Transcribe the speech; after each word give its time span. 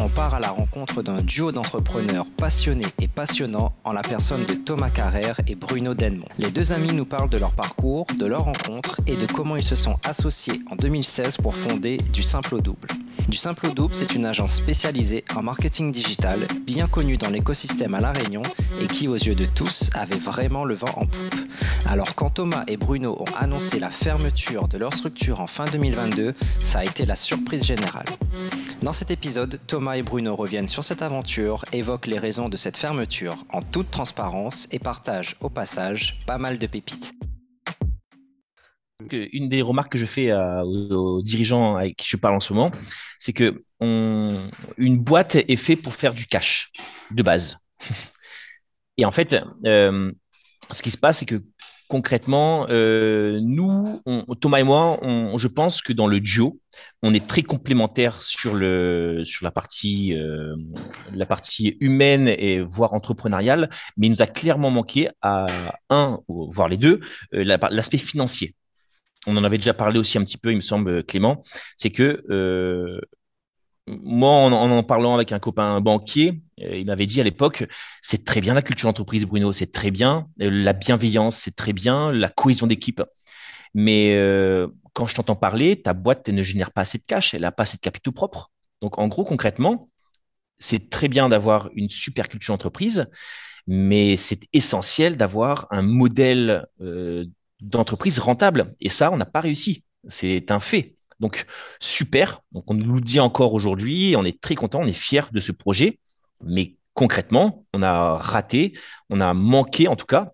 On 0.00 0.08
part 0.08 0.34
à 0.34 0.40
la 0.40 0.50
rencontre 0.50 1.02
d'un 1.02 1.16
duo 1.16 1.50
d'entrepreneurs 1.50 2.26
passionnés 2.36 2.86
et 3.00 3.08
passionnants 3.08 3.74
en 3.82 3.92
la 3.92 4.02
personne 4.02 4.44
de 4.46 4.54
Thomas 4.54 4.90
Carrère 4.90 5.40
et 5.48 5.56
Bruno 5.56 5.94
Denmont. 5.94 6.28
Les 6.38 6.50
deux 6.50 6.72
amis 6.72 6.92
nous 6.92 7.04
parlent 7.04 7.28
de 7.28 7.38
leur 7.38 7.52
parcours, 7.52 8.06
de 8.18 8.26
leur 8.26 8.42
rencontre 8.44 9.00
et 9.06 9.16
de 9.16 9.26
comment 9.26 9.56
ils 9.56 9.64
se 9.64 9.74
sont 9.74 9.96
associés 10.04 10.60
en 10.70 10.76
2016 10.76 11.38
pour 11.38 11.56
fonder 11.56 11.96
Du 12.12 12.22
Simple 12.22 12.54
au 12.54 12.60
Double. 12.60 12.88
Du 13.26 13.36
Simple 13.36 13.66
au 13.66 13.70
Double, 13.70 13.94
c'est 13.94 14.14
une 14.14 14.24
agence 14.24 14.54
spécialisée 14.54 15.24
en 15.34 15.42
marketing 15.42 15.92
digital, 15.92 16.46
bien 16.62 16.86
connue 16.86 17.16
dans 17.16 17.28
l'écosystème 17.28 17.94
à 17.94 18.00
La 18.00 18.12
Réunion 18.12 18.42
et 18.80 18.86
qui, 18.86 19.08
aux 19.08 19.16
yeux 19.16 19.34
de 19.34 19.44
tous, 19.44 19.90
avait 19.94 20.18
vraiment 20.18 20.64
le 20.64 20.74
vent 20.74 20.92
en 20.96 21.06
poupe. 21.06 21.34
Alors 21.84 22.14
quand 22.14 22.30
Thomas 22.30 22.64
et 22.68 22.76
Bruno 22.76 23.16
ont 23.20 23.36
annoncé 23.38 23.78
la 23.78 23.90
fermeture 23.90 24.68
de 24.68 24.78
leur 24.78 24.94
structure 24.94 25.40
en 25.40 25.46
fin 25.46 25.64
2022, 25.64 26.34
ça 26.62 26.80
a 26.80 26.84
été 26.84 27.04
la 27.04 27.16
surprise 27.16 27.64
générale. 27.64 28.06
Dans 28.82 28.92
cet 28.92 29.10
épisode, 29.10 29.58
Thomas 29.66 29.96
et 29.96 30.02
Bruno 30.02 30.36
reviennent 30.36 30.68
sur 30.68 30.84
cette 30.84 31.02
aventure, 31.02 31.64
évoquent 31.72 32.06
les 32.06 32.18
raisons 32.18 32.48
de 32.48 32.56
cette 32.56 32.76
fermeture 32.76 33.44
en 33.52 33.60
toute 33.60 33.90
transparence 33.90 34.68
et 34.70 34.78
partagent 34.78 35.36
au 35.40 35.48
passage 35.48 36.20
pas 36.26 36.38
mal 36.38 36.58
de 36.58 36.66
pépites. 36.66 37.17
Une 39.12 39.48
des 39.48 39.62
remarques 39.62 39.92
que 39.92 39.98
je 39.98 40.06
fais 40.06 40.32
aux, 40.32 41.22
dirigeants 41.22 41.76
avec 41.76 41.96
qui 41.96 42.06
je 42.08 42.16
parle 42.16 42.34
en 42.34 42.40
ce 42.40 42.52
moment, 42.52 42.70
c'est 43.18 43.32
que 43.32 43.62
une 43.80 44.98
boîte 44.98 45.36
est 45.36 45.56
faite 45.56 45.82
pour 45.82 45.94
faire 45.94 46.14
du 46.14 46.26
cash 46.26 46.70
de 47.10 47.22
base. 47.22 47.58
Et 48.96 49.04
en 49.04 49.12
fait, 49.12 49.36
euh, 49.64 50.10
ce 50.72 50.82
qui 50.82 50.90
se 50.90 50.98
passe, 50.98 51.18
c'est 51.18 51.26
que 51.26 51.42
concrètement, 51.88 52.66
euh, 52.68 53.40
nous, 53.42 54.02
Thomas 54.40 54.58
et 54.58 54.62
moi, 54.62 55.00
je 55.36 55.48
pense 55.48 55.80
que 55.82 55.92
dans 55.92 56.06
le 56.06 56.20
duo, 56.20 56.60
on 57.02 57.14
est 57.14 57.26
très 57.26 57.42
complémentaires 57.42 58.22
sur 58.22 58.54
le 58.54 59.22
sur 59.24 59.44
la 59.44 59.50
partie 59.50 60.14
euh, 60.14 60.54
la 61.14 61.26
partie 61.26 61.76
humaine 61.80 62.28
et 62.28 62.60
voire 62.60 62.92
entrepreneuriale, 62.92 63.70
mais 63.96 64.06
il 64.06 64.10
nous 64.10 64.22
a 64.22 64.26
clairement 64.26 64.70
manqué 64.70 65.08
à 65.22 65.46
un 65.90 66.20
voire 66.28 66.68
les 66.68 66.76
deux 66.76 67.00
euh, 67.34 67.42
l'aspect 67.70 67.98
financier. 67.98 68.54
On 69.28 69.36
en 69.36 69.44
avait 69.44 69.58
déjà 69.58 69.74
parlé 69.74 69.98
aussi 69.98 70.18
un 70.18 70.24
petit 70.24 70.38
peu, 70.38 70.50
il 70.50 70.56
me 70.56 70.60
semble, 70.62 71.04
Clément, 71.04 71.42
c'est 71.76 71.90
que 71.90 72.22
moi, 73.88 74.30
en, 74.30 74.52
en, 74.52 74.82
parlant 74.82 75.14
avec 75.14 75.32
un 75.32 75.38
copain 75.38 75.80
banquier, 75.80 76.42
euh, 76.60 76.76
il 76.78 76.86
m'avait 76.86 77.06
dit 77.06 77.20
à 77.20 77.24
l'époque, 77.24 77.64
c'est 78.02 78.24
très 78.24 78.40
bien 78.40 78.54
la 78.54 78.62
culture 78.62 78.88
d'entreprise, 78.88 79.24
Bruno, 79.26 79.52
c'est 79.52 79.72
très 79.72 79.90
bien, 79.90 80.28
euh, 80.40 80.50
la 80.50 80.72
bienveillance, 80.72 81.36
c'est 81.36 81.56
très 81.56 81.72
bien, 81.72 82.12
la 82.12 82.28
cohésion 82.28 82.66
d'équipe. 82.66 83.02
Mais 83.74 84.14
euh, 84.16 84.68
quand 84.92 85.06
je 85.06 85.14
t'entends 85.14 85.36
parler, 85.36 85.80
ta 85.80 85.92
boîte 85.94 86.28
ne 86.28 86.42
génère 86.42 86.72
pas 86.72 86.82
assez 86.82 86.98
de 86.98 87.04
cash, 87.06 87.34
elle 87.34 87.42
n'a 87.42 87.52
pas 87.52 87.62
assez 87.62 87.76
de 87.76 87.82
capitaux 87.82 88.12
propres. 88.12 88.50
Donc, 88.80 88.98
en 88.98 89.08
gros, 89.08 89.24
concrètement, 89.24 89.88
c'est 90.58 90.90
très 90.90 91.08
bien 91.08 91.28
d'avoir 91.28 91.70
une 91.74 91.88
super 91.88 92.28
culture 92.28 92.54
d'entreprise, 92.54 93.06
mais 93.66 94.16
c'est 94.16 94.40
essentiel 94.52 95.16
d'avoir 95.16 95.66
un 95.70 95.82
modèle 95.82 96.66
d'entreprise 97.60 98.18
rentable. 98.18 98.74
Et 98.80 98.88
ça, 98.88 99.10
on 99.12 99.16
n'a 99.16 99.26
pas 99.26 99.40
réussi. 99.40 99.84
C'est 100.08 100.50
un 100.50 100.60
fait. 100.60 100.96
Donc, 101.20 101.46
super. 101.80 102.42
Donc, 102.52 102.70
on 102.70 102.74
nous 102.74 102.94
le 102.94 103.00
dit 103.00 103.20
encore 103.20 103.54
aujourd'hui. 103.54 104.14
On 104.16 104.24
est 104.24 104.40
très 104.40 104.54
content, 104.54 104.80
on 104.80 104.86
est 104.86 104.92
fier 104.92 105.30
de 105.32 105.40
ce 105.40 105.52
projet. 105.52 105.98
Mais 106.44 106.76
concrètement, 106.94 107.64
on 107.72 107.82
a 107.82 108.16
raté, 108.16 108.78
on 109.10 109.20
a 109.20 109.34
manqué 109.34 109.88
en 109.88 109.96
tout 109.96 110.06
cas 110.06 110.32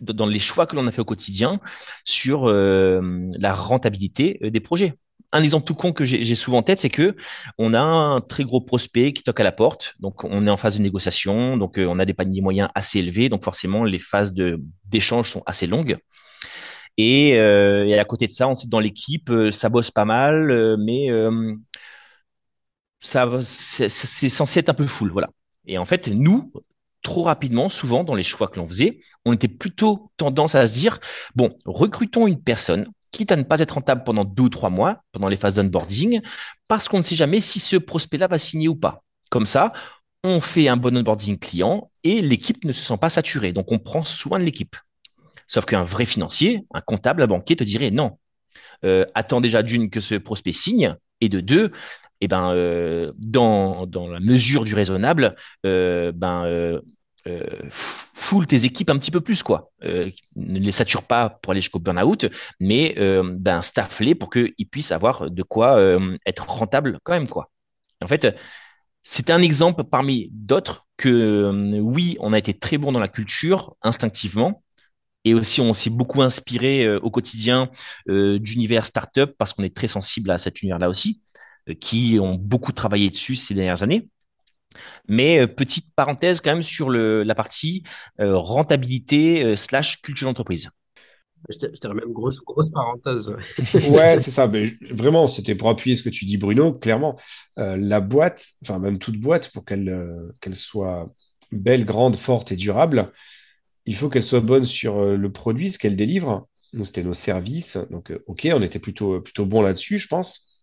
dans 0.00 0.26
les 0.26 0.38
choix 0.38 0.66
que 0.66 0.76
l'on 0.76 0.86
a 0.86 0.92
fait 0.92 1.00
au 1.00 1.04
quotidien 1.04 1.60
sur 2.04 2.48
euh, 2.48 3.00
la 3.38 3.54
rentabilité 3.54 4.38
euh, 4.42 4.50
des 4.50 4.60
projets. 4.60 4.94
Un 5.32 5.42
exemple 5.42 5.64
tout 5.64 5.74
con 5.74 5.92
que 5.92 6.04
j'ai 6.04 6.34
souvent 6.34 6.58
en 6.58 6.62
tête, 6.62 6.80
c'est 6.80 6.90
que 6.90 7.16
on 7.58 7.72
a 7.74 7.80
un 7.80 8.20
très 8.20 8.44
gros 8.44 8.60
prospect 8.60 9.12
qui 9.12 9.22
toque 9.22 9.40
à 9.40 9.44
la 9.44 9.52
porte. 9.52 9.94
Donc, 10.00 10.24
on 10.24 10.46
est 10.46 10.50
en 10.50 10.58
phase 10.58 10.76
de 10.76 10.82
négociation. 10.82 11.56
Donc, 11.56 11.78
euh, 11.78 11.86
on 11.86 11.98
a 11.98 12.04
des 12.04 12.14
paniers 12.14 12.42
moyens 12.42 12.68
assez 12.74 12.98
élevés. 12.98 13.28
Donc, 13.28 13.42
forcément, 13.44 13.84
les 13.84 13.98
phases 13.98 14.34
d'échange 14.34 15.30
sont 15.30 15.42
assez 15.46 15.66
longues. 15.66 15.96
Et, 16.98 17.30
et, 17.30 17.98
à 17.98 18.04
côté 18.04 18.26
de 18.26 18.32
ça, 18.32 18.48
on 18.48 18.54
sait 18.54 18.68
dans 18.68 18.78
l'équipe, 18.78 19.32
ça 19.50 19.70
bosse 19.70 19.90
pas 19.90 20.04
mal, 20.04 20.76
mais 20.78 21.08
ça, 23.00 23.28
c'est 23.40 23.88
censé 24.28 24.60
être 24.60 24.68
un 24.68 24.74
peu 24.74 24.86
full, 24.86 25.10
voilà. 25.10 25.28
Et 25.66 25.76
en 25.78 25.84
fait, 25.84 26.08
nous, 26.08 26.52
trop 27.02 27.24
rapidement, 27.24 27.68
souvent 27.68 28.04
dans 28.04 28.14
les 28.14 28.22
choix 28.22 28.48
que 28.48 28.58
l'on 28.58 28.68
faisait, 28.68 29.00
on 29.24 29.32
était 29.32 29.48
plutôt 29.48 30.12
tendance 30.16 30.54
à 30.54 30.66
se 30.66 30.72
dire 30.72 31.00
bon, 31.34 31.58
recrutons 31.64 32.26
une 32.26 32.40
personne, 32.40 32.88
quitte 33.12 33.30
à 33.30 33.36
ne 33.36 33.44
pas 33.44 33.60
être 33.60 33.72
rentable 33.72 34.02
pendant 34.04 34.24
deux 34.24 34.44
ou 34.44 34.48
trois 34.48 34.70
mois, 34.70 35.04
pendant 35.12 35.28
les 35.28 35.36
phases 35.36 35.54
d'onboarding, 35.54 36.20
parce 36.66 36.88
qu'on 36.88 36.98
ne 36.98 37.02
sait 37.02 37.14
jamais 37.14 37.40
si 37.40 37.60
ce 37.60 37.76
prospect-là 37.76 38.26
va 38.26 38.38
signer 38.38 38.66
ou 38.66 38.74
pas. 38.74 39.04
Comme 39.30 39.46
ça, 39.46 39.72
on 40.24 40.40
fait 40.40 40.68
un 40.68 40.76
bon 40.76 40.96
onboarding 40.96 41.38
client 41.38 41.90
et 42.04 42.20
l'équipe 42.22 42.64
ne 42.64 42.72
se 42.72 42.84
sent 42.84 42.96
pas 43.00 43.08
saturée. 43.08 43.52
Donc, 43.52 43.70
on 43.70 43.78
prend 43.78 44.02
soin 44.02 44.38
de 44.38 44.44
l'équipe. 44.44 44.76
Sauf 45.46 45.64
qu'un 45.66 45.84
vrai 45.84 46.06
financier, 46.06 46.64
un 46.72 46.80
comptable, 46.80 47.22
un 47.22 47.26
banquier 47.26 47.56
te 47.56 47.64
dirait 47.64 47.90
non. 47.90 48.18
Euh, 48.84 49.04
attends 49.14 49.40
déjà 49.40 49.62
d'une 49.62 49.90
que 49.90 50.00
ce 50.00 50.14
prospect 50.14 50.52
signe 50.52 50.96
et 51.20 51.28
de 51.28 51.40
deux, 51.40 51.70
eh 52.20 52.28
ben, 52.28 52.52
euh, 52.52 53.12
dans, 53.18 53.86
la 53.86 54.20
mesure 54.20 54.64
du 54.64 54.74
raisonnable, 54.74 55.36
euh, 55.66 56.12
ben, 56.12 56.80
euh, 57.26 57.44
foule 57.70 58.46
tes 58.46 58.64
équipes 58.64 58.90
un 58.90 58.98
petit 58.98 59.10
peu 59.10 59.20
plus, 59.20 59.42
quoi. 59.42 59.70
ne 59.82 60.10
les 60.36 60.72
sature 60.72 61.04
pas 61.04 61.30
pour 61.42 61.52
aller 61.52 61.60
jusqu'au 61.60 61.78
burn-out, 61.78 62.26
mais 62.60 62.94
ben, 62.96 63.62
staff-les 63.62 64.14
pour 64.14 64.30
qu'ils 64.30 64.68
puissent 64.70 64.92
avoir 64.92 65.30
de 65.30 65.42
quoi 65.42 65.80
être 66.26 66.48
rentable 66.48 66.98
quand 67.02 67.12
même, 67.12 67.28
quoi. 67.28 67.50
En 68.02 68.08
fait, 68.08 68.36
c'est 69.02 69.30
un 69.30 69.42
exemple 69.42 69.84
parmi 69.84 70.28
d'autres 70.32 70.86
que 70.96 71.78
oui, 71.80 72.16
on 72.20 72.32
a 72.32 72.38
été 72.38 72.54
très 72.54 72.78
bon 72.78 72.92
dans 72.92 73.00
la 73.00 73.08
culture 73.08 73.76
instinctivement, 73.82 74.62
et 75.24 75.34
aussi, 75.34 75.60
on 75.60 75.72
s'est 75.72 75.90
beaucoup 75.90 76.20
inspiré 76.22 76.96
au 76.96 77.10
quotidien 77.10 77.70
d'univers 78.06 78.86
startup 78.86 79.32
parce 79.38 79.52
qu'on 79.52 79.62
est 79.62 79.74
très 79.74 79.86
sensible 79.86 80.30
à 80.30 80.38
cet 80.38 80.62
univers-là 80.62 80.88
aussi. 80.88 81.22
Euh, 81.68 81.74
qui 81.74 82.18
ont 82.20 82.34
beaucoup 82.34 82.72
travaillé 82.72 83.10
dessus 83.10 83.36
ces 83.36 83.54
dernières 83.54 83.82
années. 83.82 84.08
Mais 85.08 85.40
euh, 85.40 85.46
petite 85.46 85.94
parenthèse 85.94 86.40
quand 86.40 86.52
même 86.52 86.62
sur 86.62 86.90
le, 86.90 87.22
la 87.22 87.34
partie 87.34 87.82
euh, 88.20 88.36
rentabilité 88.36 89.56
slash 89.56 90.00
culture 90.00 90.28
d'entreprise. 90.28 90.70
Je 91.48 91.56
dirais 91.56 91.94
même 91.94 92.12
grosse, 92.12 92.40
grosse 92.40 92.70
parenthèse. 92.70 93.30
ouais, 93.90 94.20
c'est 94.20 94.30
ça. 94.30 94.46
Mais 94.46 94.74
vraiment, 94.90 95.26
c'était 95.26 95.56
pour 95.56 95.70
appuyer 95.70 95.96
ce 95.96 96.04
que 96.04 96.08
tu 96.08 96.24
dis, 96.24 96.36
Bruno. 96.36 96.72
Clairement, 96.72 97.18
la 97.56 98.00
boîte, 98.00 98.52
enfin 98.62 98.78
même 98.78 98.98
toute 98.98 99.20
boîte, 99.20 99.50
pour 99.52 99.64
qu'elle 99.64 100.32
qu'elle 100.40 100.54
soit 100.54 101.10
belle, 101.50 101.84
grande, 101.84 102.16
forte 102.16 102.52
et 102.52 102.56
durable, 102.56 103.10
il 103.86 103.96
faut 103.96 104.08
qu'elle 104.08 104.22
soit 104.22 104.40
bonne 104.40 104.64
sur 104.64 105.04
le 105.04 105.32
produit, 105.32 105.72
ce 105.72 105.80
qu'elle 105.80 105.96
délivre. 105.96 106.46
Nous, 106.74 106.84
c'était 106.84 107.02
nos 107.02 107.12
services. 107.12 107.76
Donc, 107.90 108.12
OK, 108.26 108.48
on 108.54 108.62
était 108.62 108.78
plutôt, 108.78 109.20
plutôt 109.20 109.44
bon 109.44 109.62
là-dessus, 109.62 109.98
je 109.98 110.06
pense. 110.06 110.62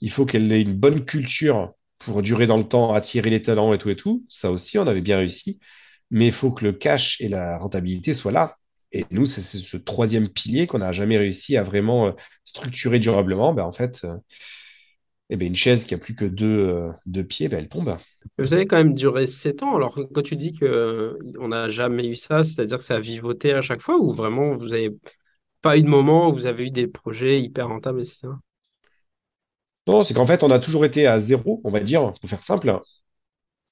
Il 0.00 0.10
faut 0.10 0.26
qu'elle 0.26 0.50
ait 0.52 0.60
une 0.60 0.74
bonne 0.74 1.04
culture 1.04 1.72
pour 1.98 2.22
durer 2.22 2.46
dans 2.46 2.56
le 2.56 2.64
temps, 2.64 2.92
attirer 2.94 3.30
les 3.30 3.42
talents 3.42 3.72
et 3.72 3.78
tout 3.78 3.90
et 3.90 3.96
tout. 3.96 4.24
Ça 4.28 4.50
aussi, 4.50 4.78
on 4.78 4.86
avait 4.86 5.00
bien 5.00 5.18
réussi. 5.18 5.58
Mais 6.10 6.26
il 6.26 6.32
faut 6.32 6.52
que 6.52 6.64
le 6.64 6.72
cash 6.72 7.20
et 7.20 7.28
la 7.28 7.58
rentabilité 7.58 8.14
soient 8.14 8.32
là. 8.32 8.56
Et 8.92 9.04
nous, 9.10 9.26
c'est 9.26 9.42
ce 9.42 9.76
troisième 9.76 10.28
pilier 10.28 10.66
qu'on 10.66 10.78
n'a 10.78 10.92
jamais 10.92 11.18
réussi 11.18 11.56
à 11.56 11.64
vraiment 11.64 12.08
euh, 12.08 12.12
structurer 12.44 12.98
durablement. 12.98 13.52
Ben, 13.52 13.64
en 13.64 13.72
fait, 13.72 14.02
euh, 14.04 14.16
eh 15.28 15.36
ben, 15.36 15.48
une 15.48 15.56
chaise 15.56 15.84
qui 15.84 15.94
a 15.94 15.98
plus 15.98 16.14
que 16.14 16.24
deux, 16.24 16.46
euh, 16.46 16.92
deux 17.06 17.24
pieds, 17.24 17.48
ben, 17.48 17.58
elle 17.58 17.68
tombe. 17.68 17.96
Vous 18.38 18.54
avez 18.54 18.66
quand 18.66 18.76
même 18.76 18.94
duré 18.94 19.26
sept 19.26 19.62
ans. 19.62 19.74
Alors, 19.74 19.98
quand 20.14 20.22
tu 20.22 20.36
dis 20.36 20.52
qu'on 20.52 21.48
n'a 21.48 21.68
jamais 21.68 22.06
eu 22.06 22.14
ça, 22.14 22.44
c'est-à-dire 22.44 22.78
que 22.78 22.84
ça 22.84 22.96
a 22.96 23.00
vivoté 23.00 23.52
à 23.52 23.60
chaque 23.60 23.82
fois 23.82 23.98
ou 23.98 24.12
vraiment 24.12 24.54
vous 24.54 24.68
n'avez 24.68 24.90
pas 25.62 25.76
eu 25.76 25.82
de 25.82 25.88
moment 25.88 26.28
où 26.28 26.32
vous 26.32 26.46
avez 26.46 26.66
eu 26.66 26.70
des 26.70 26.86
projets 26.86 27.42
hyper 27.42 27.68
rentables, 27.68 28.00
etc. 28.00 28.28
Non, 29.86 30.04
c'est 30.04 30.14
qu'en 30.14 30.26
fait, 30.26 30.42
on 30.42 30.50
a 30.50 30.58
toujours 30.58 30.84
été 30.84 31.06
à 31.06 31.20
zéro, 31.20 31.60
on 31.64 31.70
va 31.70 31.80
dire, 31.80 32.12
pour 32.20 32.28
faire 32.30 32.42
simple. 32.42 32.78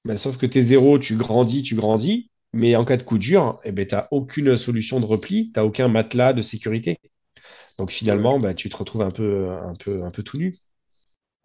Mais 0.05 0.17
sauf 0.17 0.37
que 0.37 0.45
tu 0.45 0.59
es 0.59 0.63
zéro, 0.63 0.99
tu 0.99 1.15
grandis, 1.17 1.63
tu 1.63 1.75
grandis. 1.75 2.29
Mais 2.53 2.75
en 2.75 2.85
cas 2.85 2.97
de 2.97 3.03
coup 3.03 3.17
dur, 3.17 3.59
eh 3.65 3.71
ben, 3.71 3.85
tu 3.87 3.95
n'as 3.95 4.07
aucune 4.11 4.55
solution 4.57 4.99
de 4.99 5.05
repli, 5.05 5.51
tu 5.51 5.59
n'as 5.59 5.65
aucun 5.65 5.87
matelas 5.89 6.33
de 6.33 6.41
sécurité. 6.41 6.99
Donc 7.79 7.91
finalement, 7.91 8.39
bah, 8.39 8.53
tu 8.55 8.69
te 8.69 8.77
retrouves 8.77 9.03
un 9.03 9.11
peu, 9.11 9.51
un 9.51 9.75
peu, 9.75 10.03
un 10.05 10.11
peu 10.11 10.23
tout 10.23 10.37
nu. 10.39 10.55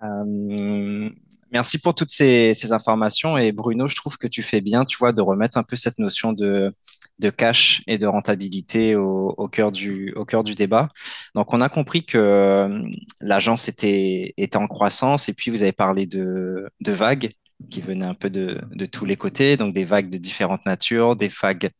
Euh, 0.03 1.11
Merci 1.53 1.79
pour 1.79 1.95
toutes 1.97 2.11
ces, 2.11 2.55
ces 2.55 2.73
informations. 2.73 3.37
Et 3.37 3.51
Bruno, 3.53 3.89
je 3.89 3.97
trouve 3.97 4.19
que 4.19 4.29
tu 4.29 4.41
fais 4.43 4.61
bien, 4.61 4.85
tu 4.85 4.97
vois, 4.99 5.13
de 5.13 5.21
remettre 5.21 5.59
un 5.59 5.65
peu 5.65 5.75
cette 5.77 5.99
notion 5.99 6.33
de, 6.33 6.73
de 7.21 7.31
cash 7.31 7.83
et 7.87 7.99
de 7.99 8.07
rentabilité 8.07 8.97
au, 8.97 9.49
cœur 9.49 9.71
du, 9.71 10.13
au 10.17 10.25
cœur 10.25 10.43
du 10.43 10.55
débat. 10.55 10.89
Donc, 11.35 11.53
on 11.53 11.61
a 11.61 11.69
compris 11.69 12.05
que 12.05 12.19
euh, 12.19 12.83
l'agence 13.21 13.69
était, 13.69 14.35
était 14.37 14.57
en 14.57 14.67
croissance 14.67 15.29
et 15.29 15.35
puis 15.35 15.51
vous 15.51 15.63
avez 15.63 15.73
parlé 15.73 16.07
de, 16.07 16.69
de 16.81 16.93
vagues 16.93 17.31
qui 17.71 17.81
venaient 17.81 18.07
un 18.07 18.15
peu 18.15 18.31
de, 18.31 18.61
de 18.73 18.87
tous 18.87 19.05
les 19.05 19.17
côtés, 19.17 19.57
donc 19.57 19.75
des 19.75 19.85
vagues 19.85 20.11
de 20.11 20.19
différentes 20.19 20.65
natures, 20.65 21.15
des 21.15 21.29
vagues 21.29 21.71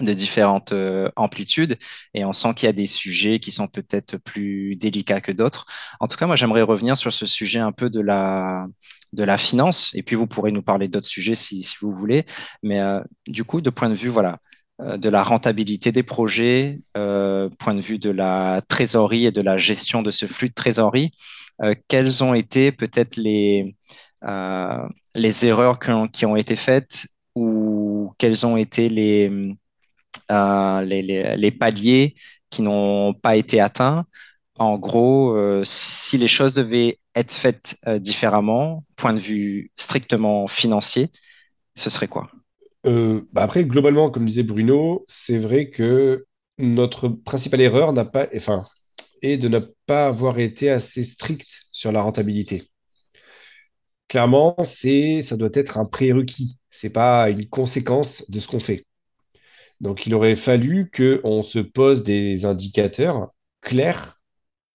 de 0.00 0.12
différentes 0.12 0.72
euh, 0.72 1.08
amplitudes 1.16 1.76
et 2.14 2.24
on 2.24 2.32
sent 2.32 2.54
qu'il 2.54 2.66
y 2.66 2.70
a 2.70 2.72
des 2.72 2.86
sujets 2.86 3.38
qui 3.38 3.52
sont 3.52 3.68
peut-être 3.68 4.16
plus 4.16 4.74
délicats 4.76 5.20
que 5.20 5.32
d'autres. 5.32 5.66
En 6.00 6.08
tout 6.08 6.16
cas, 6.16 6.26
moi, 6.26 6.34
j'aimerais 6.34 6.62
revenir 6.62 6.96
sur 6.96 7.12
ce 7.12 7.26
sujet 7.26 7.60
un 7.60 7.72
peu 7.72 7.88
de 7.88 8.00
la, 8.00 8.66
de 9.12 9.22
la 9.22 9.38
finance 9.38 9.92
et 9.94 10.02
puis 10.02 10.16
vous 10.16 10.26
pourrez 10.26 10.50
nous 10.50 10.62
parler 10.62 10.88
d'autres 10.88 11.06
sujets 11.06 11.34
si, 11.36 11.62
si 11.62 11.76
vous 11.80 11.94
voulez. 11.94 12.24
Mais 12.62 12.80
euh, 12.80 13.00
du 13.28 13.44
coup, 13.44 13.60
de 13.60 13.70
point 13.70 13.90
de 13.90 13.94
vue, 13.94 14.08
voilà, 14.08 14.38
de 14.78 15.08
la 15.08 15.22
rentabilité 15.22 15.92
des 15.92 16.02
projets, 16.02 16.80
euh, 16.96 17.48
point 17.58 17.74
de 17.74 17.80
vue 17.80 17.98
de 17.98 18.10
la 18.10 18.62
trésorerie 18.68 19.26
et 19.26 19.32
de 19.32 19.42
la 19.42 19.58
gestion 19.58 20.02
de 20.02 20.10
ce 20.10 20.26
flux 20.26 20.48
de 20.48 20.54
trésorerie, 20.54 21.12
euh, 21.62 21.74
quelles 21.88 22.24
ont 22.24 22.34
été 22.34 22.72
peut-être 22.72 23.16
les, 23.16 23.76
euh, 24.24 24.88
erreurs 25.42 25.78
qui 25.78 26.24
ont, 26.24 26.36
été 26.36 26.56
faites 26.56 27.06
ou 27.34 28.12
quels 28.18 28.46
ont 28.46 28.56
été 28.56 28.88
les, 28.88 29.30
euh, 30.30 30.82
les, 30.82 31.02
les, 31.36 31.50
paliers 31.50 32.14
qui 32.50 32.62
n'ont 32.62 33.14
pas 33.14 33.36
été 33.36 33.60
atteints? 33.60 34.06
En 34.58 34.78
gros, 34.78 35.34
euh, 35.36 35.62
si 35.64 36.18
les 36.18 36.28
choses 36.28 36.54
devaient 36.54 36.98
être 37.14 37.32
faites 37.32 37.78
euh, 37.86 37.98
différemment, 37.98 38.84
point 38.96 39.14
de 39.14 39.18
vue 39.18 39.70
strictement 39.76 40.46
financier, 40.46 41.10
ce 41.74 41.90
serait 41.90 42.08
quoi? 42.08 42.30
Euh, 42.86 43.22
bah 43.32 43.42
après, 43.44 43.64
globalement, 43.64 44.10
comme 44.10 44.26
disait 44.26 44.42
Bruno, 44.42 45.04
c'est 45.08 45.38
vrai 45.38 45.70
que 45.70 46.26
notre 46.58 47.08
principale 47.08 47.60
erreur 47.60 47.92
n'a 47.92 48.04
pas, 48.04 48.26
enfin, 48.36 48.64
est 49.22 49.38
de 49.38 49.48
ne 49.48 49.60
pas 49.86 50.06
avoir 50.08 50.38
été 50.38 50.70
assez 50.70 51.04
strict 51.04 51.64
sur 51.72 51.92
la 51.92 52.02
rentabilité. 52.02 52.70
Clairement, 54.08 54.56
c'est, 54.64 55.22
ça 55.22 55.36
doit 55.36 55.48
être 55.54 55.78
un 55.78 55.86
prérequis. 55.86 56.58
C'est 56.70 56.90
pas 56.90 57.30
une 57.30 57.48
conséquence 57.48 58.28
de 58.30 58.40
ce 58.40 58.46
qu'on 58.48 58.60
fait. 58.60 58.86
Donc, 59.80 60.06
il 60.06 60.14
aurait 60.14 60.36
fallu 60.36 60.90
qu'on 60.94 61.42
se 61.42 61.58
pose 61.60 62.04
des 62.04 62.44
indicateurs 62.46 63.32
clairs 63.62 64.20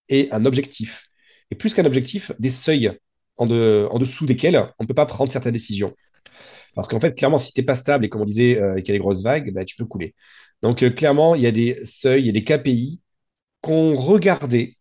et 0.10 0.30
un 0.32 0.46
objectif. 0.46 1.08
Et 1.52 1.56
plus 1.56 1.74
qu'un 1.76 1.86
objectif, 1.86 2.32
des 2.40 2.50
seuils 2.52 2.92
en, 3.38 3.48
de- 3.48 3.88
en 3.92 4.00
dessous 4.00 4.26
desquels 4.26 4.58
on 4.80 4.84
ne 4.84 4.88
peut 4.88 4.96
pas 4.96 5.06
prendre 5.08 5.32
certaines 5.32 5.54
décisions. 5.54 5.96
Parce 6.78 6.88
qu'en 6.90 7.00
fait, 7.00 7.16
clairement, 7.16 7.40
si 7.40 7.54
tu 7.54 7.60
n'es 7.60 7.66
pas 7.66 7.76
stable 7.76 8.06
et 8.06 8.10
comme 8.10 8.22
on 8.22 8.26
disait, 8.26 8.62
euh, 8.62 8.76
qu'il 8.76 8.90
y 8.90 8.92
a 8.92 8.94
des 8.94 9.00
grosses 9.00 9.24
vagues, 9.24 9.52
bah, 9.54 9.66
tu 9.66 9.76
peux 9.76 9.86
couler. 9.86 10.16
Donc, 10.62 10.84
euh, 10.84 10.92
clairement, 10.92 11.36
il 11.36 11.42
y 11.42 11.48
a 11.48 11.52
des 11.52 11.84
seuils, 11.84 12.22
il 12.22 12.28
y 12.28 12.30
a 12.30 12.34
des 12.34 12.44
KPI 12.44 13.02
qu'on 13.62 13.96
regardait, 13.96 14.78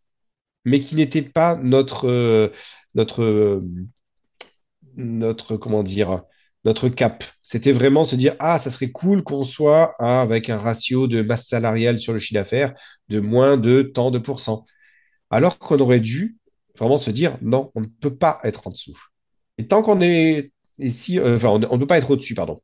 mais 0.65 0.81
qui 0.81 0.97
n'étaient 0.97 1.23
pas 1.23 1.57
notre, 1.57 2.09
euh, 2.09 2.51
notre, 2.95 3.63
cap. 6.89 7.25
C'était 7.43 7.73
vraiment 7.73 8.05
se 8.05 8.17
dire, 8.17 8.37
ah, 8.41 8.59
ça 8.59 8.71
serait 8.71 8.91
cool 8.91 9.23
qu'on 9.23 9.45
soit 9.45 9.95
hein, 9.99 10.21
avec 10.21 10.51
un 10.51 10.59
ratio 10.59 11.07
de 11.07 11.23
masse 11.23 11.47
salariale 11.49 11.99
sur 11.99 12.13
le 12.13 12.19
chiffre 12.19 12.41
d'affaires 12.41 12.75
de 13.09 13.21
moins 13.21 13.57
de 13.57 13.83
tant 13.83 14.11
de 14.11 14.19
pourcents. 14.19 14.65
Alors 15.31 15.59
qu'on 15.59 15.79
aurait 15.81 16.01
dû 16.01 16.37
vraiment 16.79 16.99
se 16.99 17.11
dire, 17.11 17.39
non, 17.43 17.71
on 17.75 17.81
ne 17.83 17.87
peut 17.87 18.17
pas 18.17 18.41
être 18.45 18.67
en 18.67 18.71
dessous. 18.71 18.99
Et 19.59 19.67
tant 19.67 19.83
qu'on 19.83 20.01
est, 20.01 20.53
et 20.79 20.91
si, 20.91 21.19
euh, 21.19 21.37
enfin, 21.37 21.49
on 21.51 21.59
ne 21.77 21.81
peut 21.81 21.87
pas 21.87 21.99
être 21.99 22.11
au-dessus, 22.11 22.35
pardon. 22.35 22.61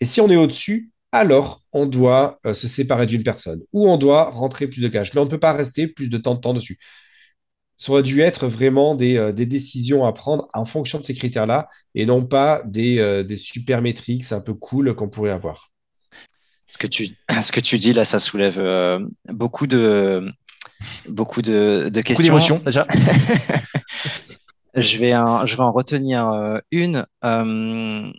Et 0.00 0.04
si 0.04 0.20
on 0.20 0.30
est 0.30 0.36
au-dessus, 0.36 0.90
alors 1.12 1.62
on 1.72 1.86
doit 1.86 2.40
euh, 2.46 2.54
se 2.54 2.68
séparer 2.68 3.06
d'une 3.06 3.22
personne 3.24 3.62
ou 3.72 3.88
on 3.88 3.98
doit 3.98 4.30
rentrer 4.30 4.68
plus 4.68 4.80
de 4.82 4.88
cash. 4.88 5.14
Mais 5.14 5.20
on 5.20 5.24
ne 5.26 5.30
peut 5.30 5.40
pas 5.40 5.52
rester 5.52 5.86
plus 5.88 6.08
de 6.08 6.18
temps 6.18 6.34
de 6.34 6.40
temps 6.40 6.54
dessus. 6.54 6.78
Ça 7.76 7.92
aurait 7.92 8.02
dû 8.02 8.20
être 8.20 8.46
vraiment 8.48 8.94
des, 8.94 9.16
euh, 9.16 9.32
des 9.32 9.44
décisions 9.46 10.04
à 10.06 10.12
prendre 10.12 10.48
en 10.54 10.64
fonction 10.64 10.98
de 11.00 11.04
ces 11.04 11.14
critères-là 11.14 11.68
et 11.94 12.06
non 12.06 12.24
pas 12.24 12.62
des, 12.64 12.98
euh, 12.98 13.24
des 13.24 13.36
super 13.36 13.82
métriques 13.82 14.30
un 14.32 14.40
peu 14.40 14.54
cool 14.54 14.94
qu'on 14.94 15.08
pourrait 15.10 15.30
avoir. 15.32 15.70
Ce 16.68 16.78
que 16.78 16.86
tu, 16.86 17.08
ce 17.42 17.52
que 17.52 17.60
tu 17.60 17.78
dis 17.78 17.92
là, 17.92 18.04
ça 18.04 18.18
soulève 18.18 18.58
euh, 18.58 18.98
beaucoup 19.28 19.66
de, 19.66 20.30
beaucoup 21.08 21.42
de, 21.42 21.90
de 21.92 22.00
Beaucoup 22.00 22.02
questions. 22.02 22.22
d'émotions 22.22 22.58
déjà. 22.64 22.86
Je 24.74 24.98
vais 24.98 25.14
en, 25.14 25.44
je 25.46 25.56
vais 25.56 25.62
en 25.62 25.72
retenir 25.72 26.28
euh, 26.28 26.58
une. 26.70 27.06
Euh, 27.24 28.12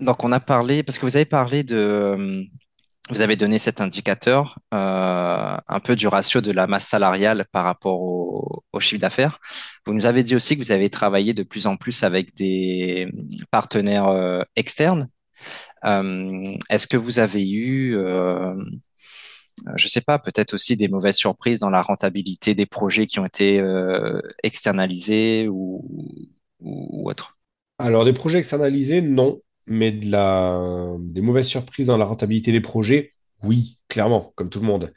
donc, 0.00 0.22
on 0.24 0.30
a 0.32 0.40
parlé, 0.40 0.82
parce 0.82 0.98
que 0.98 1.06
vous 1.06 1.16
avez 1.16 1.24
parlé 1.24 1.64
de, 1.64 1.76
euh, 1.76 2.44
vous 3.10 3.20
avez 3.20 3.36
donné 3.36 3.58
cet 3.58 3.80
indicateur 3.80 4.58
un 4.70 5.80
peu 5.82 5.96
du 5.96 6.06
ratio 6.08 6.40
de 6.40 6.52
la 6.52 6.66
masse 6.66 6.86
salariale 6.86 7.46
par 7.52 7.64
rapport 7.64 8.00
au, 8.00 8.80
chiffre 8.80 9.00
d'affaires. 9.00 9.40
Vous 9.86 9.92
nous 9.94 10.06
avez 10.06 10.22
dit 10.22 10.36
aussi 10.36 10.56
que 10.56 10.62
vous 10.62 10.70
avez 10.72 10.88
travaillé 10.90 11.34
de 11.34 11.42
plus 11.42 11.66
en 11.66 11.76
plus 11.76 12.04
avec 12.04 12.34
des 12.36 13.08
partenaires 13.50 14.44
externes. 14.54 15.08
Est-ce 15.84 16.86
que 16.86 16.96
vous 16.96 17.18
avez 17.18 17.48
eu, 17.50 17.96
je 19.76 19.88
sais 19.88 20.00
pas, 20.00 20.18
peut-être 20.18 20.54
aussi 20.54 20.76
des 20.76 20.88
mauvaises 20.88 21.16
surprises 21.16 21.60
dans 21.60 21.70
la 21.70 21.82
rentabilité 21.82 22.54
des 22.54 22.66
projets 22.66 23.06
qui 23.06 23.18
ont 23.20 23.26
été 23.26 23.60
euh, 23.60 24.20
externalisés 24.42 25.48
ou, 25.48 25.84
autre? 26.60 27.38
Alors, 27.78 28.04
des 28.04 28.12
projets 28.12 28.38
externalisés, 28.38 29.00
non, 29.00 29.40
mais 29.66 29.92
des 29.92 31.20
mauvaises 31.20 31.46
surprises 31.46 31.86
dans 31.86 31.96
la 31.96 32.04
rentabilité 32.04 32.52
des 32.52 32.60
projets, 32.60 33.12
oui, 33.42 33.78
clairement, 33.88 34.32
comme 34.34 34.50
tout 34.50 34.60
le 34.60 34.66
monde. 34.66 34.92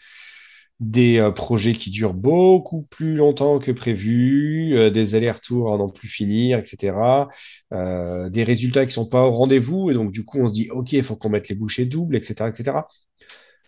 Des 0.79 1.19
euh, 1.19 1.29
projets 1.29 1.73
qui 1.73 1.91
durent 1.91 2.15
beaucoup 2.15 2.87
plus 2.87 3.15
longtemps 3.15 3.59
que 3.59 3.71
prévu, 3.71 4.75
euh, 4.75 4.89
des 4.89 5.13
allers-retours 5.13 5.71
à 5.71 5.77
n'en 5.77 5.89
plus 5.89 6.07
finir, 6.07 6.57
etc. 6.57 7.29
Euh, 7.71 8.29
des 8.31 8.43
résultats 8.43 8.87
qui 8.87 8.93
sont 8.93 9.07
pas 9.07 9.23
au 9.27 9.31
rendez-vous, 9.31 9.91
et 9.91 9.93
donc 9.93 10.11
du 10.11 10.23
coup, 10.23 10.39
on 10.39 10.47
se 10.47 10.53
dit, 10.53 10.71
OK, 10.71 10.93
il 10.93 11.03
faut 11.03 11.15
qu'on 11.15 11.29
mette 11.29 11.49
les 11.49 11.55
bouchées 11.55 11.85
doubles, 11.85 12.15
etc., 12.15 12.49
etc. 12.49 12.77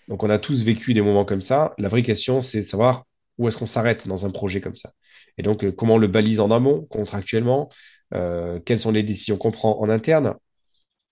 Donc, 0.08 0.24
on 0.24 0.30
a 0.30 0.40
tous 0.40 0.64
vécu 0.64 0.94
des 0.94 1.02
moments 1.02 1.26
comme 1.26 1.42
ça. 1.42 1.74
La 1.78 1.90
vraie 1.90 2.04
question, 2.04 2.42
c'est 2.42 2.62
de 2.62 2.66
savoir 2.66 3.06
où 3.38 3.48
est-ce 3.48 3.58
qu'on 3.58 3.66
s'arrête 3.66 4.08
dans 4.08 4.26
un 4.26 4.32
projet 4.32 4.62
comme 4.62 4.76
ça. 4.76 4.92
Et 5.38 5.44
donc, 5.44 5.64
euh, 5.64 5.72
comment 5.72 5.96
on 5.96 5.98
le 5.98 6.08
balise 6.08 6.40
en 6.40 6.52
amont, 6.52 6.86
contractuellement, 6.90 7.70
euh, 8.14 8.60
quelles 8.60 8.80
sont 8.80 8.92
les 8.92 9.04
décisions 9.04 9.38
qu'on 9.38 9.52
prend 9.52 9.80
en 9.80 9.90
interne. 9.90 10.36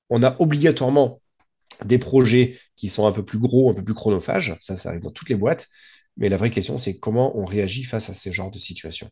On 0.09 0.23
a 0.23 0.35
obligatoirement 0.39 1.21
des 1.85 1.97
projets 1.97 2.59
qui 2.75 2.89
sont 2.89 3.07
un 3.07 3.11
peu 3.11 3.25
plus 3.25 3.39
gros, 3.39 3.71
un 3.71 3.73
peu 3.73 3.83
plus 3.83 3.93
chronophages. 3.93 4.55
Ça, 4.59 4.77
ça 4.77 4.89
arrive 4.89 5.01
dans 5.01 5.11
toutes 5.11 5.29
les 5.29 5.35
boîtes. 5.35 5.67
Mais 6.17 6.29
la 6.29 6.37
vraie 6.37 6.51
question, 6.51 6.77
c'est 6.77 6.99
comment 6.99 7.37
on 7.37 7.45
réagit 7.45 7.83
face 7.83 8.09
à 8.09 8.13
ce 8.13 8.31
genre 8.31 8.51
de 8.51 8.59
situation. 8.59 9.09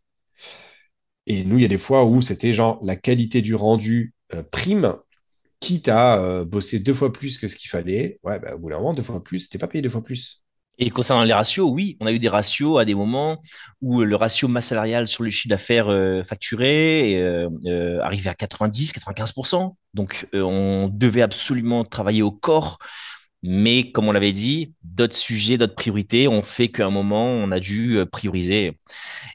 Et 1.25 1.44
nous, 1.44 1.58
il 1.58 1.62
y 1.62 1.65
a 1.65 1.70
des 1.70 1.77
fois 1.77 2.06
où 2.06 2.22
c'était 2.22 2.53
genre 2.53 2.80
la 2.84 2.96
qualité 2.96 3.42
du 3.42 3.56
rendu 3.56 4.13
euh, 4.34 4.44
prime, 4.44 4.96
quitte 5.60 5.88
à 5.89 6.18
euh, 6.20 6.46
bosser 6.46 6.80
deux 6.80 6.94
fois 6.94 7.12
plus 7.13 7.38
que 7.38 7.48
ce 7.48 7.56
qu'il 7.58 7.70
fallait. 7.70 8.20
Ouais, 8.24 8.39
bah, 8.39 8.56
au 8.56 8.60
bout 8.60 8.70
d'un 8.70 8.94
deux 8.94 9.04
fois 9.04 9.24
plus, 9.24 9.50
t'es 9.50 9.58
pas 9.58 9.68
payé 9.68 9.82
deux 9.82 9.89
fois 9.89 10.04
plus. 10.04 10.44
Et 10.82 10.92
concernant 10.92 11.24
les 11.24 11.34
ratios, 11.34 11.70
oui, 11.70 11.98
on 12.00 12.06
a 12.06 12.12
eu 12.13 12.20
des 12.20 12.30
ratios 12.30 12.80
à 12.80 12.86
des 12.86 12.96
moments 12.96 13.42
où 13.82 14.01
le 14.01 14.16
ratio 14.16 14.48
masse 14.48 14.68
salariale 14.68 15.10
sur 15.10 15.24
le 15.24 15.30
chiffre 15.30 15.50
d'affaires 15.50 15.89
euh, 15.89 16.24
facturé 16.24 17.18
euh, 17.22 17.50
euh, 17.66 18.00
arrivait 18.01 18.30
à 18.30 18.34
90, 18.34 18.94
95%. 18.94 19.75
Donc, 19.94 20.28
euh, 20.34 20.42
on 20.42 20.88
devait 20.88 21.22
absolument 21.22 21.84
travailler 21.84 22.22
au 22.22 22.32
corps 22.32 22.78
Mais 23.41 23.91
comme 23.91 24.08
on 24.10 24.12
l'avait 24.12 24.34
dit, 24.34 24.74
d'autres 24.84 25.15
sujets, 25.15 25.58
d'autres 25.58 25.75
priorités 25.75 26.27
ont 26.27 26.41
fait 26.41 26.67
qu'à 26.69 26.86
un 26.86 26.89
moment, 26.89 27.25
on 27.25 27.51
a 27.51 27.60
dû 27.62 27.98
euh, 27.98 28.05
prioriser. 28.05 28.77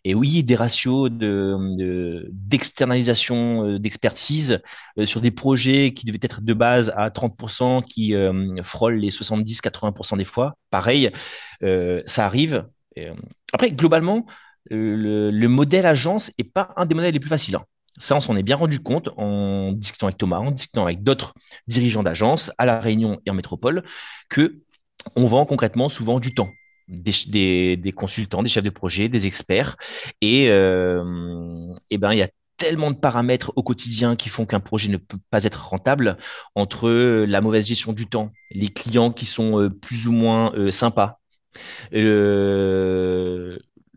Et 0.04 0.14
oui, 0.14 0.42
des 0.44 0.56
ratios 0.56 1.11
de, 1.11 1.56
de- 1.78 2.28
d'externalisation, 2.32 3.66
euh, 3.66 3.78
d'expertise 3.78 4.61
euh, 4.99 5.06
sur 5.06 5.20
des 5.20 5.30
projets 5.30 5.94
qui 5.94 6.06
devaient 6.06 6.18
être 6.23 6.42
de 6.42 6.54
base 6.54 6.92
à 6.96 7.11
30%, 7.11 7.82
qui 7.82 8.14
frôlent 8.62 8.96
les 8.96 9.11
70-80% 9.11 10.16
des 10.16 10.25
fois. 10.25 10.54
Pareil, 10.70 11.11
ça 12.06 12.26
arrive. 12.26 12.66
Après, 13.52 13.70
globalement, 13.73 14.26
le, 14.70 15.30
le 15.30 15.49
modèle 15.49 15.87
agence 15.87 16.32
est 16.38 16.44
pas 16.44 16.73
un 16.76 16.87
des 16.87 16.94
modèles 16.94 17.14
les 17.14 17.20
plus 17.20 17.28
faciles. 17.30 17.56
hein. 17.56 17.64
Ça, 17.98 18.16
on 18.16 18.20
s'en 18.20 18.36
est 18.36 18.42
bien 18.42 18.56
rendu 18.56 18.80
compte 18.80 19.10
en 19.16 19.72
discutant 19.72 20.06
avec 20.06 20.18
Thomas, 20.18 20.38
en 20.38 20.50
discutant 20.50 20.84
avec 20.84 21.02
d'autres 21.02 21.32
dirigeants 21.68 22.02
d'agence 22.02 22.50
à 22.58 22.66
La 22.66 22.80
Réunion 22.80 23.20
et 23.24 23.30
en 23.30 23.34
métropole, 23.34 23.84
que 24.28 24.62
on 25.16 25.26
vend 25.26 25.46
concrètement 25.46 25.88
souvent 25.88 26.20
du 26.20 26.34
temps. 26.34 26.50
Des, 26.88 27.94
consultants, 27.96 28.42
des 28.42 28.48
chefs 28.50 28.64
de 28.64 28.70
projet, 28.70 29.08
des 29.08 29.26
experts. 29.26 29.76
Et, 30.20 30.48
euh, 30.50 31.72
et 31.88 31.96
ben, 31.96 32.12
il 32.12 32.18
y 32.18 32.22
a 32.22 32.28
tellement 32.56 32.90
de 32.90 32.96
paramètres 32.96 33.52
au 33.56 33.62
quotidien 33.62 34.16
qui 34.16 34.28
font 34.28 34.44
qu'un 34.44 34.60
projet 34.60 34.90
ne 34.90 34.96
peut 34.96 35.18
pas 35.30 35.44
être 35.44 35.68
rentable 35.68 36.18
entre 36.54 36.90
la 37.26 37.40
mauvaise 37.40 37.66
gestion 37.66 37.92
du 37.92 38.06
temps, 38.06 38.32
les 38.50 38.68
clients 38.68 39.12
qui 39.12 39.26
sont 39.26 39.60
euh, 39.60 39.70
plus 39.70 40.06
ou 40.06 40.12
moins 40.12 40.52
euh, 40.54 40.70
sympas, 40.70 41.20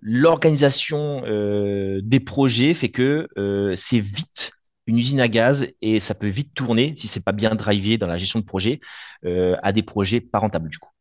l'organisation 0.09 1.21
euh, 1.25 1.99
des 2.01 2.21
projets 2.21 2.73
fait 2.73 2.89
que 2.89 3.27
euh, 3.37 3.73
c'est 3.75 3.99
vite 3.99 4.51
une 4.85 4.97
usine 4.97 5.19
à 5.19 5.27
gaz 5.27 5.67
et 5.81 5.99
ça 5.99 6.15
peut 6.15 6.27
vite 6.27 6.53
tourner 6.53 6.93
si 6.95 7.09
c'est 7.09 7.23
pas 7.23 7.33
bien 7.33 7.55
drivé 7.55 7.97
dans 7.97 8.07
la 8.07 8.17
gestion 8.17 8.39
de 8.39 8.45
projet 8.45 8.79
à 9.25 9.73
des 9.73 9.83
projets 9.83 10.21
pas 10.21 10.39
rentables 10.39 10.69
du 10.69 10.77
coup. 10.77 10.91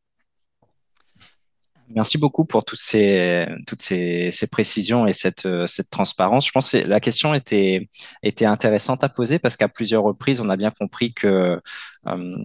Merci 1.91 2.19
beaucoup 2.19 2.45
pour 2.45 2.65
toutes 2.65 2.81
ces, 2.81 3.47
toutes 3.69 3.81
ces, 3.81 4.33
ces 4.33 4.49
précisions 4.49 5.07
et 5.07 5.13
cette, 5.13 5.47
cette 5.69 5.89
transparence. 5.89 6.49
Je 6.49 6.51
pense 6.51 6.73
que 6.73 6.79
la 6.79 6.99
question 6.99 7.33
était, 7.33 7.89
était 8.25 8.47
intéressante 8.47 9.05
à 9.05 9.09
poser 9.09 9.39
parce 9.39 9.57
qu'à 9.57 9.69
plusieurs 9.69 10.03
reprises, 10.03 10.41
on 10.41 10.51
a 10.51 10.57
bien 10.57 10.73
compris 10.73 11.15
que 11.15 11.61
euh, 12.09 12.37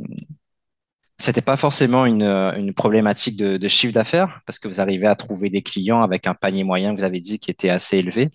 c'était 1.21 1.41
pas 1.41 1.55
forcément 1.55 2.05
une, 2.05 2.23
une 2.23 2.73
problématique 2.73 3.37
de, 3.37 3.67
chiffre 3.67 3.93
d'affaires 3.93 4.41
parce 4.45 4.59
que 4.59 4.67
vous 4.67 4.81
arrivez 4.81 5.07
à 5.07 5.15
trouver 5.15 5.49
des 5.49 5.61
clients 5.61 6.01
avec 6.01 6.27
un 6.27 6.33
panier 6.33 6.63
moyen, 6.63 6.93
vous 6.93 7.03
avez 7.03 7.19
dit, 7.19 7.39
qui 7.39 7.51
était 7.51 7.69
assez 7.69 7.97
élevé. 7.97 8.29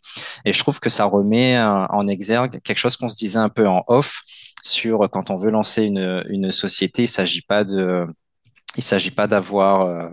Et 0.45 0.52
je 0.52 0.59
trouve 0.59 0.81
que 0.81 0.88
ça 0.88 1.05
remet 1.05 1.59
en 1.59 2.09
exergue 2.09 2.61
quelque 2.62 2.78
chose 2.78 2.97
qu'on 2.97 3.09
se 3.09 3.16
disait 3.16 3.38
un 3.38 3.49
peu 3.49 3.66
en 3.69 3.85
off 3.88 4.23
sur 4.62 5.09
quand 5.11 5.31
on 5.31 5.37
veut 5.37 5.50
lancer 5.50 5.85
une, 5.85 6.25
une 6.28 6.50
société, 6.50 7.02
il 7.02 7.09
s'agit 7.09 7.43
pas 7.43 7.64
de 7.64 8.07
il 8.76 8.82
s'agit 8.82 9.11
pas 9.11 9.26
d'avoir 9.26 9.82
euh, 9.82 10.08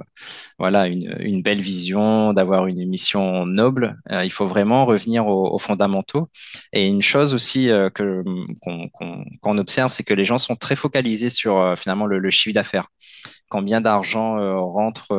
voilà 0.58 0.88
une, 0.88 1.16
une, 1.20 1.42
belle 1.42 1.60
vision, 1.60 2.34
d'avoir 2.34 2.68
une 2.68 2.88
mission 2.88 3.46
noble. 3.46 3.98
Euh, 4.12 4.24
il 4.24 4.32
faut 4.32 4.46
vraiment 4.46 4.86
revenir 4.86 5.28
aux, 5.28 5.58
fondamentaux. 5.58 6.30
Et 6.72 6.88
une 6.88 7.02
chose 7.02 7.34
aussi 7.34 7.70
euh, 7.70 7.90
que 7.90 8.24
qu'on 9.42 9.58
observe, 9.58 9.92
c'est 9.92 10.04
que 10.04 10.14
les 10.14 10.26
gens 10.26 10.38
sont 10.38 10.56
très 10.56 10.76
focalisés 10.76 11.30
sur 11.30 11.78
finalement 11.78 12.06
le, 12.06 12.30
chiffre 12.30 12.54
d'affaires. 12.54 12.88
Combien 13.50 13.82
d'argent 13.82 14.38
rentre 14.70 15.10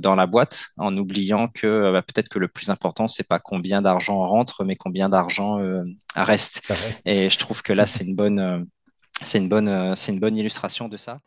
dans 0.00 0.14
la 0.16 0.26
boîte, 0.26 0.66
en 0.76 0.96
oubliant 0.96 1.48
que 1.48 1.92
bah, 1.92 2.02
peut-être 2.02 2.28
que 2.28 2.38
le 2.38 2.48
plus 2.48 2.70
important 2.70 3.06
c'est 3.06 3.28
pas 3.28 3.38
combien 3.38 3.80
d'argent 3.80 4.18
rentre, 4.26 4.64
mais 4.64 4.76
combien 4.76 5.08
d'argent 5.08 5.58
reste. 6.16 6.62
reste. 6.68 7.02
Et 7.04 7.30
je 7.30 7.38
trouve 7.38 7.62
que 7.62 7.72
là 7.72 7.86
c'est 7.86 8.04
une 8.04 8.16
bonne 8.16 8.66
c'est 9.22 9.38
une 9.38 9.48
bonne 9.48 9.94
c'est 9.94 10.12
une 10.12 10.20
bonne 10.20 10.36
illustration 10.36 10.88
de 10.88 10.96
ça. 10.96 11.20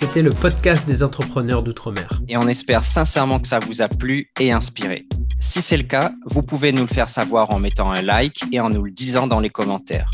C'était 0.00 0.22
le 0.22 0.30
podcast 0.30 0.86
des 0.86 1.02
entrepreneurs 1.02 1.62
d'outre-mer. 1.62 2.22
Et 2.26 2.38
on 2.38 2.48
espère 2.48 2.86
sincèrement 2.86 3.38
que 3.38 3.46
ça 3.46 3.58
vous 3.58 3.82
a 3.82 3.88
plu 3.88 4.30
et 4.40 4.50
inspiré. 4.50 5.04
Si 5.38 5.60
c'est 5.60 5.76
le 5.76 5.82
cas, 5.82 6.12
vous 6.24 6.42
pouvez 6.42 6.72
nous 6.72 6.80
le 6.80 6.88
faire 6.88 7.10
savoir 7.10 7.54
en 7.54 7.58
mettant 7.58 7.92
un 7.92 8.00
like 8.00 8.42
et 8.50 8.60
en 8.60 8.70
nous 8.70 8.82
le 8.82 8.92
disant 8.92 9.26
dans 9.26 9.40
les 9.40 9.50
commentaires. 9.50 10.10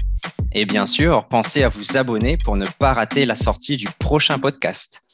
Et 0.50 0.66
bien 0.66 0.86
sûr, 0.86 1.28
pensez 1.28 1.62
à 1.62 1.68
vous 1.68 1.96
abonner 1.96 2.36
pour 2.36 2.56
ne 2.56 2.66
pas 2.66 2.94
rater 2.94 3.26
la 3.26 3.36
sortie 3.36 3.76
du 3.76 3.86
prochain 4.00 4.40
podcast. 4.40 5.04